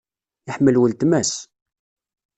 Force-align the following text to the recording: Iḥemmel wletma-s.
Iḥemmel 0.49 0.79
wletma-s. 0.79 1.31